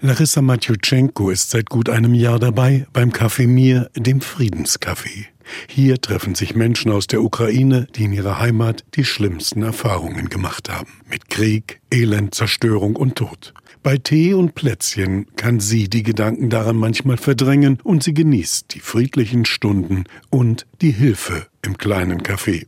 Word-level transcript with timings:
Larissa 0.00 0.42
Matjuschenko 0.42 1.30
ist 1.30 1.50
seit 1.50 1.70
gut 1.70 1.88
einem 1.88 2.14
Jahr 2.14 2.38
dabei 2.38 2.86
beim 2.92 3.10
Café 3.10 3.48
Mir, 3.48 3.90
dem 3.96 4.20
Friedenscafé. 4.20 5.26
Hier 5.68 6.00
treffen 6.00 6.36
sich 6.36 6.54
Menschen 6.54 6.92
aus 6.92 7.08
der 7.08 7.20
Ukraine, 7.20 7.88
die 7.96 8.04
in 8.04 8.12
ihrer 8.12 8.38
Heimat 8.38 8.84
die 8.94 9.04
schlimmsten 9.04 9.62
Erfahrungen 9.62 10.28
gemacht 10.28 10.68
haben. 10.68 11.00
Mit 11.10 11.30
Krieg, 11.30 11.80
Elend, 11.92 12.32
Zerstörung 12.32 12.94
und 12.94 13.16
Tod. 13.16 13.52
Bei 13.82 13.96
Tee 13.96 14.34
und 14.34 14.54
Plätzchen 14.54 15.26
kann 15.34 15.58
sie 15.58 15.88
die 15.88 16.04
Gedanken 16.04 16.48
daran 16.48 16.76
manchmal 16.76 17.16
verdrängen 17.16 17.80
und 17.82 18.04
sie 18.04 18.14
genießt 18.14 18.74
die 18.74 18.80
friedlichen 18.80 19.46
Stunden 19.46 20.04
und 20.30 20.66
die 20.80 20.92
Hilfe 20.92 21.48
im 21.62 21.76
kleinen 21.76 22.22
Café. 22.22 22.66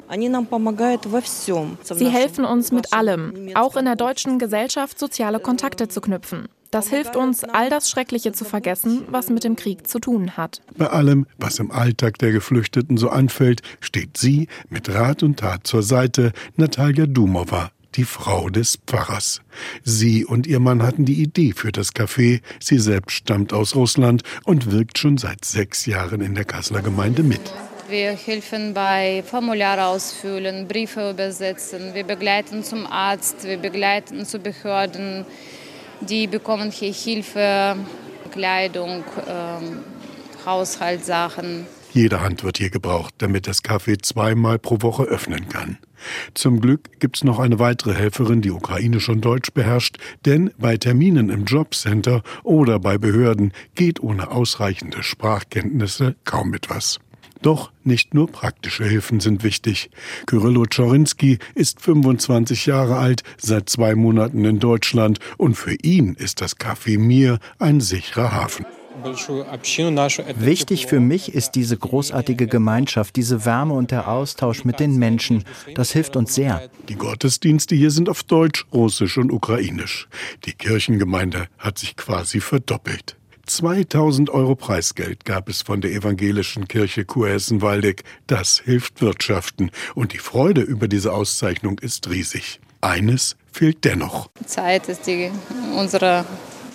Sie 1.94 2.08
helfen 2.08 2.44
uns 2.44 2.72
mit 2.72 2.92
allem, 2.92 3.50
auch 3.54 3.76
in 3.76 3.84
der 3.84 3.96
deutschen 3.96 4.40
Gesellschaft 4.40 4.98
soziale 4.98 5.38
Kontakte 5.38 5.86
zu 5.86 6.00
knüpfen. 6.00 6.48
Das 6.70 6.88
hilft 6.88 7.16
uns, 7.16 7.42
all 7.42 7.68
das 7.68 7.90
Schreckliche 7.90 8.32
zu 8.32 8.44
vergessen, 8.44 9.02
was 9.08 9.28
mit 9.28 9.42
dem 9.42 9.56
Krieg 9.56 9.88
zu 9.88 9.98
tun 9.98 10.36
hat. 10.36 10.62
Bei 10.76 10.86
allem, 10.86 11.26
was 11.36 11.58
im 11.58 11.72
Alltag 11.72 12.18
der 12.18 12.30
Geflüchteten 12.30 12.96
so 12.96 13.08
anfällt, 13.08 13.62
steht 13.80 14.16
sie 14.16 14.46
mit 14.68 14.88
Rat 14.88 15.24
und 15.24 15.40
Tat 15.40 15.66
zur 15.66 15.82
Seite, 15.82 16.32
Natalia 16.56 17.06
Dumova, 17.06 17.72
die 17.96 18.04
Frau 18.04 18.50
des 18.50 18.78
Pfarrers. 18.86 19.40
Sie 19.82 20.24
und 20.24 20.46
ihr 20.46 20.60
Mann 20.60 20.84
hatten 20.84 21.04
die 21.04 21.20
Idee 21.20 21.54
für 21.56 21.72
das 21.72 21.92
Café. 21.92 22.40
Sie 22.60 22.78
selbst 22.78 23.14
stammt 23.14 23.52
aus 23.52 23.74
Russland 23.74 24.22
und 24.44 24.70
wirkt 24.70 24.96
schon 24.98 25.18
seit 25.18 25.44
sechs 25.44 25.86
Jahren 25.86 26.20
in 26.20 26.36
der 26.36 26.44
Kasseler 26.44 26.82
Gemeinde 26.82 27.24
mit. 27.24 27.40
Wir 27.88 28.12
helfen 28.12 28.74
bei 28.74 29.24
Formulare 29.26 29.86
ausfüllen, 29.86 30.68
Briefe 30.68 31.10
übersetzen, 31.10 31.94
wir 31.94 32.04
begleiten 32.04 32.62
zum 32.62 32.86
Arzt, 32.86 33.42
wir 33.42 33.56
begleiten 33.56 34.24
zu 34.24 34.38
Behörden. 34.38 35.26
Die 36.00 36.26
bekommen 36.26 36.70
hier 36.70 36.92
Hilfe, 36.92 37.76
Kleidung, 38.32 39.04
ähm, 39.28 39.78
Haushaltssachen. 40.46 41.66
Jede 41.92 42.20
Hand 42.20 42.44
wird 42.44 42.58
hier 42.58 42.70
gebraucht, 42.70 43.14
damit 43.18 43.46
das 43.46 43.64
Café 43.64 44.00
zweimal 44.00 44.58
pro 44.58 44.80
Woche 44.80 45.02
öffnen 45.02 45.48
kann. 45.48 45.78
Zum 46.34 46.60
Glück 46.60 47.00
gibt's 47.00 47.24
noch 47.24 47.38
eine 47.38 47.58
weitere 47.58 47.94
Helferin, 47.94 48.42
die 48.42 48.52
Ukrainisch 48.52 49.08
und 49.08 49.24
Deutsch 49.24 49.50
beherrscht, 49.52 49.98
denn 50.24 50.52
bei 50.56 50.76
Terminen 50.76 51.30
im 51.30 51.44
Jobcenter 51.44 52.22
oder 52.44 52.78
bei 52.78 52.96
Behörden 52.96 53.52
geht 53.74 54.00
ohne 54.00 54.30
ausreichende 54.30 55.02
Sprachkenntnisse 55.02 56.14
kaum 56.24 56.54
etwas. 56.54 57.00
Doch 57.42 57.72
nicht 57.84 58.12
nur 58.14 58.26
praktische 58.26 58.84
Hilfen 58.84 59.20
sind 59.20 59.42
wichtig. 59.42 59.90
Kyrillo 60.26 60.66
Czorinsky 60.66 61.38
ist 61.54 61.80
25 61.80 62.66
Jahre 62.66 62.96
alt, 62.96 63.22
seit 63.38 63.68
zwei 63.70 63.94
Monaten 63.94 64.44
in 64.44 64.58
Deutschland 64.58 65.18
und 65.38 65.54
für 65.54 65.74
ihn 65.74 66.14
ist 66.14 66.40
das 66.40 66.58
Café 66.58 66.98
Mir 66.98 67.38
ein 67.58 67.80
sicherer 67.80 68.32
Hafen. 68.32 68.66
Wichtig 70.36 70.86
für 70.86 71.00
mich 71.00 71.34
ist 71.34 71.52
diese 71.52 71.76
großartige 71.76 72.46
Gemeinschaft, 72.46 73.16
diese 73.16 73.44
Wärme 73.44 73.74
und 73.74 73.90
der 73.90 74.08
Austausch 74.08 74.64
mit 74.64 74.80
den 74.80 74.96
Menschen. 74.96 75.44
Das 75.74 75.92
hilft 75.92 76.16
uns 76.16 76.34
sehr. 76.34 76.68
Die 76.88 76.96
Gottesdienste 76.96 77.74
hier 77.74 77.90
sind 77.90 78.08
auf 78.08 78.22
Deutsch, 78.22 78.66
Russisch 78.72 79.16
und 79.16 79.32
Ukrainisch. 79.32 80.08
Die 80.44 80.52
Kirchengemeinde 80.52 81.46
hat 81.58 81.78
sich 81.78 81.96
quasi 81.96 82.40
verdoppelt. 82.40 83.16
2000 83.50 84.30
Euro 84.30 84.54
Preisgeld 84.54 85.24
gab 85.24 85.48
es 85.48 85.62
von 85.62 85.80
der 85.80 85.90
evangelischen 85.90 86.68
Kirche 86.68 87.04
Kurhessen-Waldeck. 87.04 88.04
Das 88.28 88.60
hilft 88.64 89.00
Wirtschaften. 89.00 89.72
Und 89.96 90.12
die 90.12 90.18
Freude 90.18 90.60
über 90.60 90.86
diese 90.86 91.12
Auszeichnung 91.12 91.80
ist 91.80 92.08
riesig. 92.08 92.60
Eines 92.80 93.36
fehlt 93.50 93.84
dennoch. 93.84 94.30
Zeit 94.46 94.88
ist 94.88 95.04
die, 95.08 95.32
unser 95.76 96.24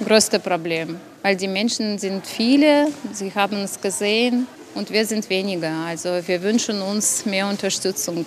größtes 0.06 0.42
Problem, 0.42 0.98
weil 1.22 1.38
die 1.38 1.48
Menschen 1.48 1.98
sind 1.98 2.28
viele, 2.28 2.90
sie 3.14 3.34
haben 3.34 3.56
es 3.60 3.80
gesehen 3.80 4.46
und 4.74 4.92
wir 4.92 5.06
sind 5.06 5.30
weniger. 5.30 5.72
Also 5.86 6.10
wir 6.26 6.44
wünschen 6.44 6.82
uns 6.82 7.26
mehr 7.26 7.48
Unterstützung. 7.48 8.26